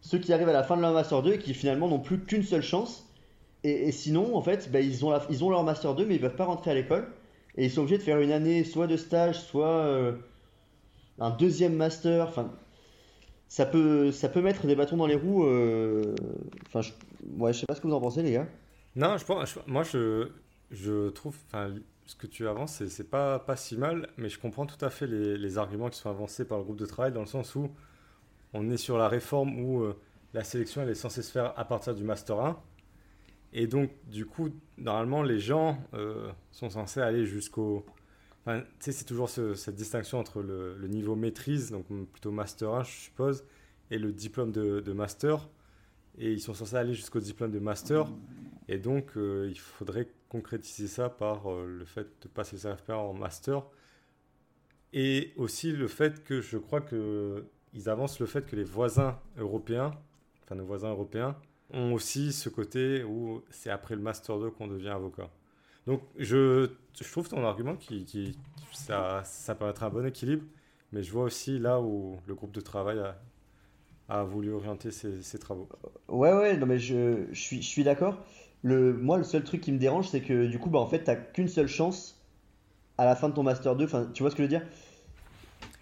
[0.00, 2.20] ceux qui arrivent à la fin de leur Master 2 et qui finalement n'ont plus
[2.20, 3.07] qu'une seule chance.
[3.64, 6.70] Et, sinon, en fait, bah, ils, ont leur Master 2, mais ils peuvent pas rentrer
[6.70, 7.08] à l'école.
[7.56, 10.12] Et ils sont obligés de faire une année soit de stage, soit euh,
[11.18, 12.28] un deuxième Master.
[12.28, 12.52] Enfin,
[13.48, 15.44] ça peut, ça peut mettre des bâtons dans les roues.
[15.44, 16.14] euh,
[16.66, 16.92] Enfin, je,
[17.36, 18.46] ouais, je sais pas ce que vous en pensez, les gars.
[18.94, 19.24] Non, je
[19.66, 20.28] moi je,
[20.70, 21.36] je trouve,
[22.06, 25.06] ce que tu avances, c'est- pas, pas si mal, mais je comprends tout à fait
[25.06, 27.70] les, les arguments qui sont avancés par le groupe de travail dans le sens où
[28.54, 29.94] on est sur la réforme où euh,
[30.34, 32.58] la sélection elle est censée se faire à partir du Master 1.
[33.52, 37.84] Et donc, du coup, normalement, les gens euh, sont censés aller jusqu'au.
[38.44, 42.72] Enfin, tu sais, c'est toujours ce- cette distinction entre le, niveau maîtrise, donc plutôt Master
[42.74, 43.44] 1, je suppose,
[43.90, 45.48] et le diplôme de, Master.
[46.18, 48.06] Et ils sont censés aller jusqu'au diplôme de Master.
[48.68, 52.98] Et donc, euh, il faudrait concrétiser ça par euh, le fait de passer le CRFPA
[52.98, 53.62] en master.
[54.92, 59.18] Et aussi le fait que je crois que ils avancent le fait que les voisins
[59.36, 59.92] européens,
[60.42, 61.36] enfin nos voisins européens,
[61.72, 65.30] ont aussi ce côté où c'est après le master 2 qu'on devient avocat.
[65.86, 68.38] Donc, je, je trouve ton argument qui,
[68.72, 70.44] ça, ça peut être un bon équilibre,
[70.92, 73.18] mais je vois aussi là où le groupe de travail a,
[74.08, 75.68] a voulu orienter ses, travaux.
[76.08, 78.18] Ouais, ouais, non, mais je, je suis, je suis d'accord.
[78.62, 81.04] Le, moi, le seul truc qui me dérange, c'est que du coup, bah, en fait,
[81.04, 82.20] t'as qu'une seule chance
[82.98, 83.84] à la fin de ton Master 2.
[83.84, 84.66] Enfin, tu vois ce que je veux dire?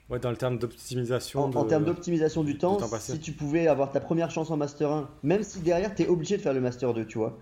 [0.09, 1.45] Ouais, dans le terme d'optimisation.
[1.45, 4.57] En, en de- termes d'optimisation du temps, si tu pouvais avoir ta première chance en
[4.57, 7.39] Master 1, même si derrière, t'es obligé de faire le Master 2, tu vois,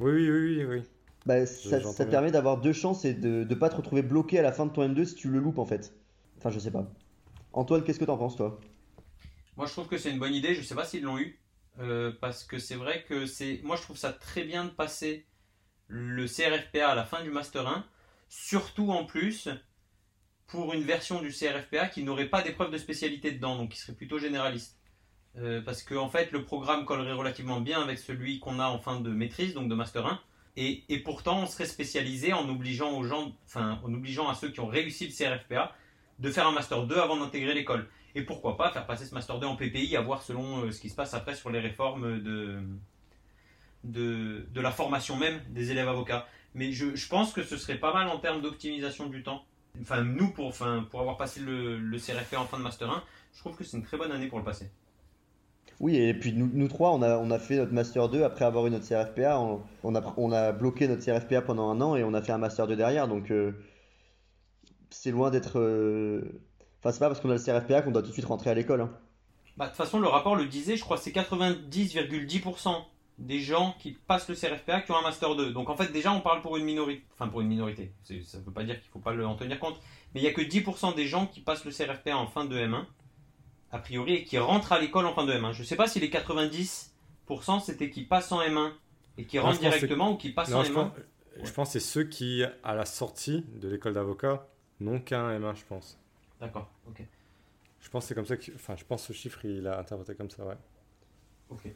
[0.00, 0.82] Oui, oui, oui, oui, oui.
[1.26, 4.42] bah, ça, te permet d'avoir deux chances et de ne pas te retrouver bloqué à
[4.42, 5.92] la fin de ton M2 si tu le loupes, en fait.
[6.38, 6.86] Enfin, je sais pas.
[7.52, 8.60] Antoine, qu'est-ce que t'en penses, toi?
[9.56, 10.54] Moi, je trouve que c'est une bonne idée.
[10.54, 11.38] Je sais pas s'ils l'ont eu.
[11.80, 13.60] Euh, parce que c'est vrai que c'est.
[13.62, 15.26] Moi, je trouve ça très bien de passer
[15.88, 17.86] le CRFPA à la fin du Master 1.
[18.28, 19.48] Surtout en plus
[20.48, 23.92] pour une version du CRFPA qui n'aurait pas d'épreuve de spécialité dedans, donc qui serait
[23.92, 24.78] plutôt généraliste.
[25.36, 28.78] Euh, parce que en fait, le programme collerait relativement bien avec celui qu'on a en
[28.78, 30.20] fin de maîtrise, donc de Master 1.
[30.60, 34.58] Et, pourtant, on serait spécialisé en obligeant aux gens, enfin, en obligeant à ceux qui
[34.58, 35.72] ont réussi le CRFPA
[36.18, 37.88] de faire un Master 2 avant d'intégrer l'école.
[38.16, 40.80] Et pourquoi pas faire passer ce Master 2 en PPI, à voir selon euh, ce
[40.80, 42.60] qui se passe après sur les réformes de,
[43.84, 46.26] de, la formation même des élèves avocats.
[46.54, 49.44] Mais je pense que ce serait pas mal en termes d'optimisation du temps.
[49.82, 53.02] Enfin, nous, pour, enfin, pour avoir passé le, le CRFPA en fin de Master 1,
[53.34, 54.70] je trouve que c'est une très bonne année pour le passer.
[55.80, 58.44] Oui, et puis nous, nous trois, on a, on a fait notre Master 2 après
[58.44, 59.38] avoir eu notre CRFPA.
[59.40, 62.32] On, on a, on a bloqué notre CRFPA pendant un an et on a fait
[62.32, 63.06] un Master 2 derrière.
[63.08, 63.52] Donc, euh,
[64.90, 65.58] c'est loin d'être.
[65.58, 66.22] euh,
[66.80, 68.54] Enfin, c'est pas parce qu'on a le CRFPA qu'on doit tout de suite rentrer à
[68.54, 68.80] l'école.
[68.82, 68.90] hein.
[69.56, 72.84] Bah, de toute façon, le rapport le disait, je crois que c'est 90,10%
[73.18, 75.52] des gens qui passent le CRFPA qui ont un Master 2.
[75.52, 77.02] Donc en fait, déjà, on parle pour une minorité.
[77.14, 77.92] Enfin, pour une minorité.
[78.04, 79.80] Ça ne veut pas dire qu'il ne faut pas le- en tenir compte.
[80.14, 82.56] Mais il n'y a que 10% des gens qui passent le CRFPA en fin de
[82.56, 82.86] M1,
[83.72, 85.52] a priori, et qui rentrent à l'école en fin de M1.
[85.52, 88.72] Je ne sais pas si les 90% c'était qui passent en M1
[89.18, 90.74] et qui rentrent que directement ou qui passent Non, en je M1.
[90.74, 90.92] pense,
[91.44, 94.46] je pense que c'est ceux qui, à la sortie de l'école d'avocat,
[94.80, 95.98] n'ont qu'un M1, je pense.
[96.40, 97.02] D'accord, ok.
[97.80, 99.78] Je pense que c'est comme ça que, enfin, je pense que ce chiffre, il a
[99.78, 100.56] interprété comme ça, ouais.
[101.50, 101.68] ok.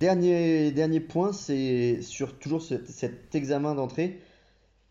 [0.00, 4.20] Dernier, point, c'est sur toujours ce- cet examen d'entrée,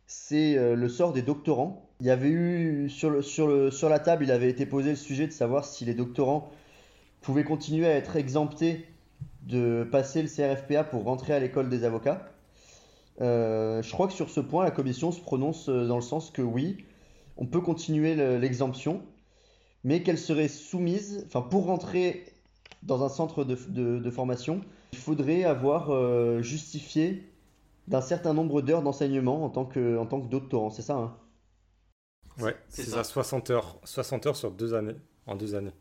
[0.06, 1.90] c'est euh, le sort des doctorants.
[2.02, 5.66] Il y avait eu sur la table, il avait été posé le sujet de savoir
[5.66, 6.52] si les doctorants
[7.22, 8.86] pouvaient continuer à être exemptés
[9.44, 12.30] de passer le CRFPA pour rentrer à l'école des avocats.
[13.22, 16.32] Euh, je crois que sur ce point, la commission se prononce euh, dans le sens
[16.32, 16.86] que oui,
[17.38, 19.02] on peut continuer l'exemption,
[19.84, 22.26] mais qu'elle serait soumise, enfin pour rentrer
[22.84, 27.24] dans un centre de, formation, il faudrait avoir euh, justifié
[27.88, 31.16] d'un certain nombre d'heures d'enseignement en tant que, en tant que doctorant, c'est ça hein?
[32.40, 33.04] Ouais, c'est ça.
[33.04, 34.96] 60 heures, 60 heures sur deux années,
[35.26, 35.72] en deux années.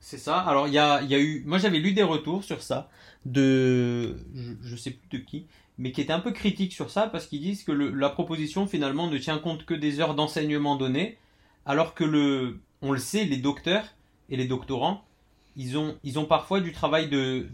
[0.00, 0.38] C'est ça.
[0.38, 2.90] Alors il y a, y a, eu, moi j'avais lu des retours sur ça
[3.24, 5.46] de, je, ne sais plus de qui,
[5.78, 9.08] mais qui étaient un peu critiques sur ça parce qu'ils disent que la proposition finalement
[9.08, 11.16] ne tient compte que des heures d'enseignement données,
[11.64, 13.84] alors que le, on le sait, les docteurs
[14.28, 15.04] et les doctorants,
[15.56, 17.48] ils ont, ils ont parfois du travail de,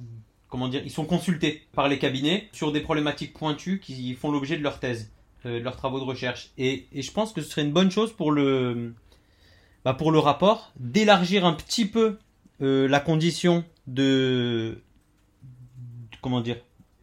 [0.50, 4.58] comment dire, ils sont consultés par les cabinets sur des problématiques pointues qui font l'objet
[4.58, 5.10] de leur thèse,
[5.46, 6.50] euh, de leurs travaux de recherche.
[6.58, 8.92] Et, et, je pense que ce serait une bonne chose pour le,
[9.84, 12.18] bah pour le rapport d'élargir un petit peu
[12.60, 14.82] euh, la condition de,
[16.20, 16.56] comment dire,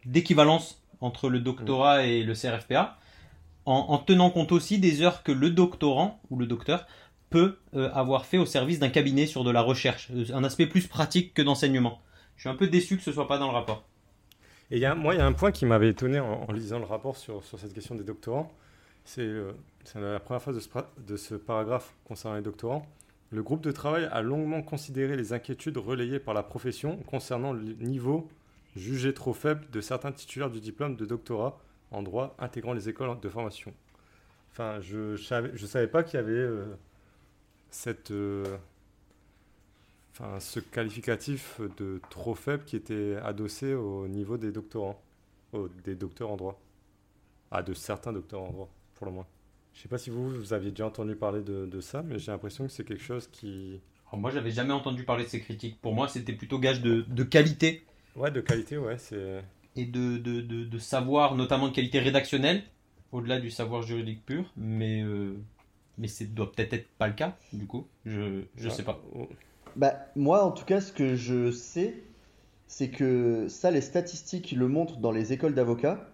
[0.04, 2.98] d'équivalence entre le doctorat et le CRFPA,
[3.64, 6.86] en, tenant compte aussi des heures que le doctorant ou le docteur
[7.28, 10.86] peut euh, avoir fait au service d'un cabinet sur de la recherche, un aspect plus
[10.86, 12.00] pratique que d'enseignement.
[12.38, 13.84] Je suis un peu déçu que ce soit pas dans le rapport.
[14.70, 17.42] Et moi, il y a un point qui m'avait étonné en, lisant le rapport sur,
[17.42, 18.52] sur, cette question des doctorants.
[19.04, 19.52] C'est euh,
[19.96, 20.56] la première phrase
[20.98, 22.86] de ce, paragraphe concernant les doctorants.
[23.30, 27.74] Le groupe de travail a longuement considéré les inquiétudes relayées par la profession concernant le
[27.80, 28.28] niveau
[28.76, 31.58] jugé trop faible de certains titulaires du diplôme de doctorat
[31.90, 33.74] en droit intégrant les écoles de formation.
[34.52, 36.66] Enfin, je ne savais pas qu'il y avait euh,
[37.70, 38.44] cette, euh,
[40.12, 45.00] enfin, ce qualificatif de trop faible qui était adossé au niveau des doctorants,
[45.84, 46.60] des docteurs en droit.
[47.50, 49.26] Ah, de certains docteurs en droit, pour le moins.
[49.72, 52.32] Je ne sais pas si vous, vous aviez déjà entendu parler de, ça, mais j'ai
[52.32, 53.80] l'impression que c'est quelque chose qui...
[54.08, 55.80] Alors moi, j'avais jamais entendu parler de ces critiques.
[55.80, 57.84] Pour moi, c'était plutôt gage de, de, qualité.
[58.16, 58.98] Ouais, de qualité, ouais.
[58.98, 59.42] c'est...
[59.76, 62.64] Et de, de, de, savoir, notamment de qualité rédactionnelle,
[63.12, 64.52] au-delà du savoir juridique pur.
[64.56, 65.36] Mais, euh,
[65.96, 67.86] mais c'est doit peut-être être pas le cas, du coup.
[68.04, 69.00] Je ne sais pas.
[69.76, 72.02] Bah, moi, en tout cas, ce que je sais,
[72.66, 76.08] c'est que ça, les statistiques le montrent dans les écoles d'avocats.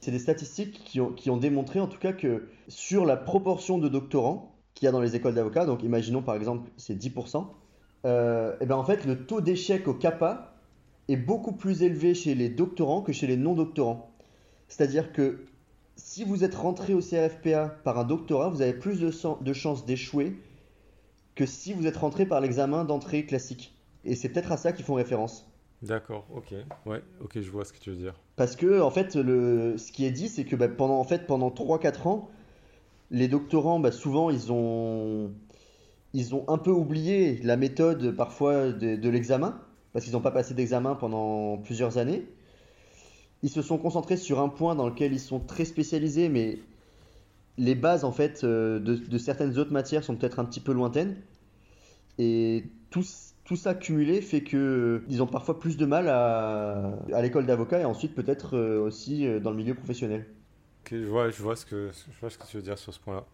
[0.00, 4.54] C'est des statistiques qui ont, démontré, en tout cas, que sur la proportion de doctorants
[4.74, 7.46] qu'il y a dans les écoles d'avocats, donc imaginons par exemple c'est 10%,
[8.06, 10.54] euh, et ben en fait le taux d'échec au CAPA
[11.08, 14.10] est beaucoup plus élevé chez les doctorants que chez les non-doctorants.
[14.68, 15.44] C'est-à-dire que
[15.96, 20.38] si vous êtes rentré au CRFPA par un doctorat, vous avez plus de chances d'échouer
[21.40, 23.74] que si vous êtes rentré par l'examen d'entrée classique.
[24.04, 25.50] Et c'est peut-être à ça qu'ils font référence.
[25.80, 26.52] D'accord, ok.
[26.84, 28.12] Ouais, ok, je vois ce que tu veux dire.
[28.36, 31.26] Parce que, en fait, le, ce qui est dit, c'est que bah, pendant, en fait,
[31.26, 32.28] pendant 3-4 ans,
[33.10, 35.30] les doctorants, bah, souvent, ils ont,
[36.12, 39.58] ils ont un peu oublié la méthode parfois de, l'examen,
[39.94, 42.26] parce qu'ils n'ont pas passé d'examen pendant plusieurs années.
[43.42, 46.58] Ils se sont concentrés sur un point dans lequel ils sont très spécialisés, mais
[47.56, 50.74] les bases, en fait, euh, de, de certaines autres matières sont peut-être un petit peu
[50.74, 51.16] lointaines.
[52.22, 53.02] Et tout,
[53.44, 57.80] tout ça cumulé fait que ils ont parfois plus de mal à, à l'école d'avocat
[57.80, 60.26] et ensuite peut-être euh, aussi euh, dans le milieu professionnel.
[60.82, 62.92] Ok, je vois, je vois ce que je vois ce que tu veux dire sur
[62.92, 63.24] ce point-là.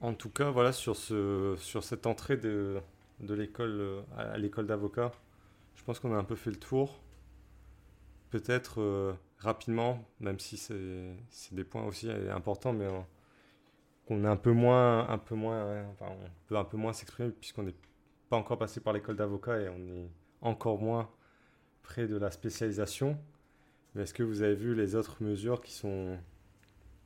[0.00, 2.78] En tout cas, voilà sur ce sur cette entrée de,
[3.18, 5.10] de l'école euh, à l'école d'avocat,
[5.74, 7.00] je pense qu'on a un peu fait le tour.
[8.30, 12.86] Peut-être rapidement, même si c'est des points aussi importants, mais
[14.06, 17.30] qu'on est un peu moins, un peu moins, enfin, on peut un peu moins s'exprimer
[17.30, 17.74] puisqu'on n'est
[18.28, 20.10] pas encore passé par l'école d'avocat et on est
[20.40, 21.08] encore moins
[21.82, 23.18] près de la spécialisation.
[23.94, 26.16] Mais est-ce que vous avez vu les autres mesures qui sont,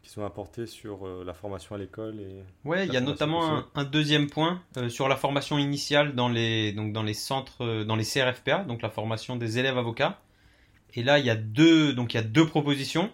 [0.02, 3.64] qui sont apportées sur euh, la formation à l'école et Ouais, il y a notamment
[3.74, 7.84] un, deuxième point euh, sur la formation initiale dans les, donc dans les centres, euh,
[7.84, 10.20] dans les CRFPA, donc la formation des élèves avocats.
[10.94, 13.10] Et là, il y a deux, donc il y a deux propositions.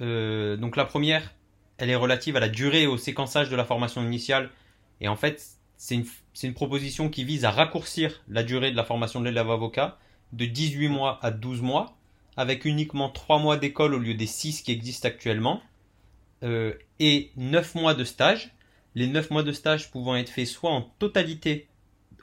[0.00, 1.34] donc la première,
[1.78, 4.50] elle est relative à la durée et au séquençage de la formation initiale.
[5.00, 5.42] Et en fait,
[5.76, 9.98] c'est une, proposition qui vise à raccourcir la durée de la formation de l'élève avocat
[10.32, 11.96] de 18 mois à 12 mois,
[12.36, 15.62] avec uniquement 3 mois d'école au lieu des 6 qui existent actuellement,
[16.42, 18.54] euh, et 9 mois de stage.
[18.96, 21.68] Les 9 mois de stage pouvant être faits soit en totalité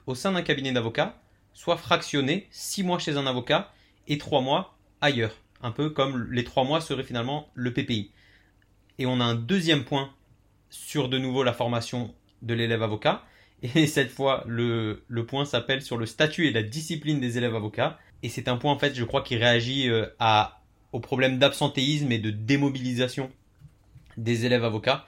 [0.06, 1.20] au sein d'un cabinet d'avocat,
[1.54, 3.72] soit fractionnés 6 mois chez un avocat
[4.06, 5.34] et 3 mois ailleurs.
[5.62, 8.12] Un peu comme les 3 mois seraient finalement le PPI.
[8.98, 10.10] Et on a un deuxième point
[10.70, 13.24] sur de nouveau la formation de l'élève avocat.
[13.62, 17.54] Et cette fois, le, le point s'appelle sur le statut et la discipline des élèves
[17.54, 17.98] avocats.
[18.22, 22.10] Et c'est un point, en fait, je crois, qui réagit euh, à, au problème d'absentéisme
[22.12, 23.30] et de démobilisation
[24.16, 25.06] des élèves avocats.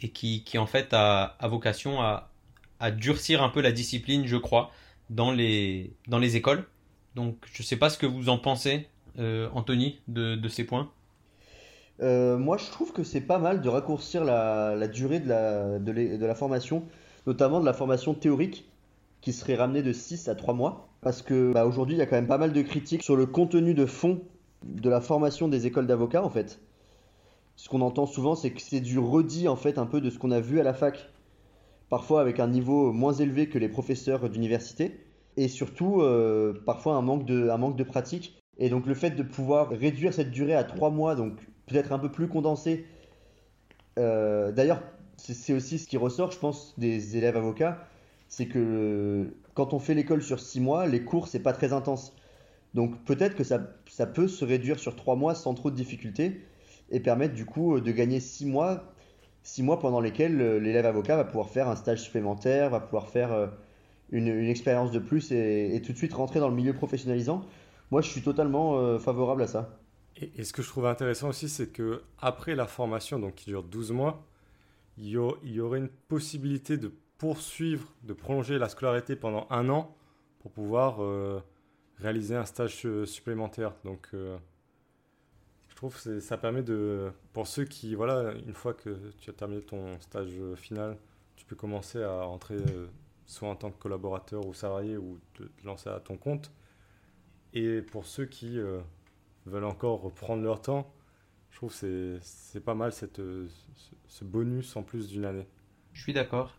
[0.00, 2.30] Et qui, qui en fait, a, a vocation à,
[2.80, 4.70] à durcir un peu la discipline, je crois.
[5.10, 6.64] dans les, dans les écoles.
[7.14, 10.90] Donc je ne sais pas ce que vous en pensez, euh, Anthony, de, ces points.
[12.00, 15.28] Euh, moi, je trouve que c'est pas mal de raccourcir la, durée de
[16.26, 16.84] la, formation,
[17.26, 18.70] notamment de la formation théorique,
[19.20, 20.88] qui serait ramenée de 6 à 3 mois.
[21.00, 23.26] Parce que bah, aujourd'hui, il y a quand même pas mal de critiques sur le
[23.26, 24.20] contenu de fond
[24.64, 26.60] de la formation des écoles d'avocats, en fait.
[27.56, 30.18] Ce qu'on entend souvent, c'est que c'est du redit, en fait, un peu de ce
[30.18, 31.10] qu'on a vu à la fac,
[31.88, 35.04] parfois avec un niveau moins élevé que les professeurs d'université
[35.38, 38.42] et surtout euh, parfois un manque, de, un manque de pratique.
[38.58, 41.34] Et donc le fait de pouvoir réduire cette durée à trois mois, donc
[41.68, 42.86] peut-être un peu plus condensé.
[43.98, 44.82] Euh, d'ailleurs,
[45.16, 47.86] c'est aussi ce qui ressort, je pense, des élèves avocats,
[48.28, 52.14] c'est que quand on fait l'école sur six mois, les cours c'est pas très intense.
[52.74, 56.42] Donc peut-être que ça, ça, peut se réduire sur trois mois sans trop de difficultés
[56.90, 58.84] et permettre du coup de gagner six mois,
[59.42, 63.32] six mois pendant lesquels l'élève avocat va pouvoir faire un stage supplémentaire, va pouvoir faire
[63.32, 63.46] euh,
[64.10, 67.42] une, expérience de plus et, tout de suite rentrer dans le milieu professionnalisant.
[67.90, 69.77] Moi, je suis totalement euh, favorable à ça.
[70.20, 73.62] Et, ce que je trouve intéressant aussi, c'est que après la formation, donc qui dure
[73.62, 74.26] 12 mois,
[74.96, 79.96] il y, aurait une possibilité de poursuivre, de prolonger la scolarité pendant un an
[80.40, 81.40] pour pouvoir euh,
[81.98, 83.74] réaliser un stage euh, supplémentaire.
[83.84, 89.30] Donc, je trouve que ça permet de, pour ceux qui, voilà, une fois que tu
[89.30, 90.96] as terminé ton stage final,
[91.36, 92.56] tu peux commencer à entrer
[93.28, 96.50] soit en tant que collaborateur ou salarié ou te lancer à ton compte.
[97.52, 98.80] Et pour ceux qui euh,
[99.48, 100.92] veulent encore prendre leur temps,
[101.50, 103.20] je trouve que c'est pas mal cette,
[104.06, 105.46] ce bonus en plus d'une année.
[105.92, 106.54] Je suis d'accord.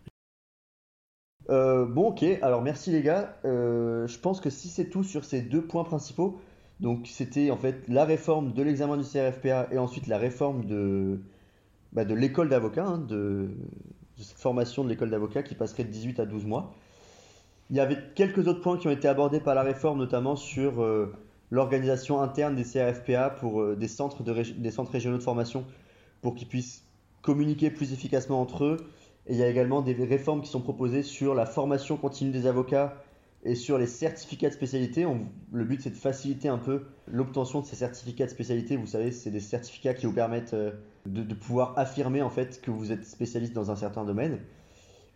[1.49, 3.38] Euh, bon, ok, alors merci les gars.
[3.45, 6.39] Euh, je pense que si c'est tout sur ces deux points principaux,
[6.80, 11.19] donc c'était en fait la réforme de l'examen du CRFPA et ensuite la réforme de,
[11.91, 13.49] bah, de l'école d'avocat, hein, de,
[14.17, 16.73] de cette formation de l'école d'avocat qui passerait de 18 à 12 mois.
[17.71, 20.82] Il y avait quelques autres points qui ont été abordés par la réforme, notamment sur
[20.84, 21.13] euh,
[21.52, 25.66] l'organisation interne des CRFPA pour euh, des, centres des centres régionaux de formation
[26.22, 26.84] pour qu'ils puissent
[27.22, 28.78] communiquer plus efficacement entre eux.
[29.28, 32.48] Et il y a également des réformes qui sont proposées sur la formation continue des
[32.48, 32.96] avocats
[33.44, 35.06] et sur les certificats de spécialité.
[35.52, 38.76] le but c'est de faciliter un peu l'obtention de ces certificats de spécialité.
[38.76, 40.72] Vous savez, c'est des certificats qui vous permettent euh,
[41.06, 44.40] de, pouvoir affirmer en fait que vous êtes spécialiste dans un certain domaine.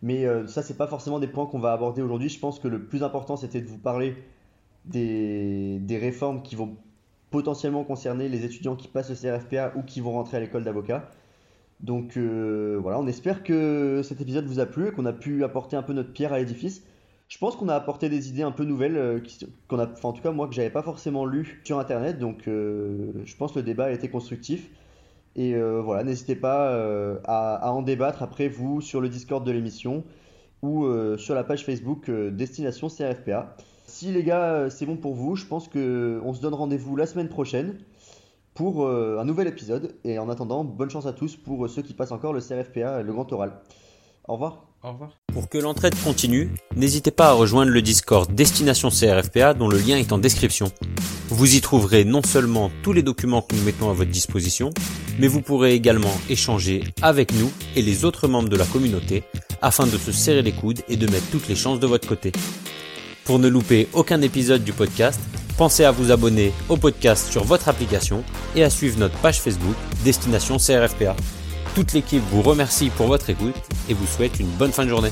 [0.02, 2.28] Mais euh, ça, c'est pas forcément des points qu'on va aborder aujourd'hui.
[2.28, 4.14] Je pense que le plus important, c'était de vous parler
[4.84, 6.76] des, réformes qui vont
[7.30, 11.10] potentiellement concerner les étudiants qui passent le CRFPA ou qui vont rentrer à l'école d'avocat.
[11.80, 15.44] Donc euh, voilà, on espère que cet épisode vous a plu et qu'on a pu
[15.44, 16.82] apporter un peu notre pierre à l'édifice.
[17.28, 19.20] Je pense qu'on a apporté des idées un peu nouvelles, euh,
[19.68, 23.36] qu'on a, en tout cas moi que j'avais pas forcément lu sur internet, donc je
[23.36, 24.70] pense que le débat a été constructif.
[25.36, 29.50] Et euh, voilà, n'hésitez pas euh, à, en débattre après vous sur le Discord de
[29.50, 30.04] l'émission
[30.62, 33.56] ou euh, sur la page Facebook Destination CRFPA.
[33.94, 37.28] Si les gars, c'est bon pour vous, je pense qu'on se donne rendez-vous la semaine
[37.28, 37.78] prochaine
[38.52, 39.94] pour un nouvel épisode.
[40.02, 43.12] Et en attendant, bonne chance à tous pour ceux qui passent encore le CRFPA, le
[43.12, 43.52] grand oral.
[44.26, 44.66] Au revoir.
[44.82, 45.12] Au revoir.
[45.32, 49.96] Pour que l'entraide continue, n'hésitez pas à rejoindre le Discord Destination CRFPA dont le lien
[49.96, 50.72] est en description.
[51.28, 54.70] Vous y trouverez non seulement tous les documents que nous mettons à votre disposition,
[55.20, 59.22] mais vous pourrez également échanger avec nous et les autres membres de la communauté
[59.62, 62.32] afin de se serrer les coudes et de mettre toutes les chances de votre côté.
[63.24, 65.18] Pour ne louper aucun épisode du podcast,
[65.56, 68.22] pensez à vous abonner au podcast sur votre application
[68.54, 71.16] et à suivre notre page Facebook Destination CRFPA.
[71.74, 73.54] Toute l'équipe vous remercie pour votre écoute
[73.88, 75.10] et vous souhaite une bonne fin de journée.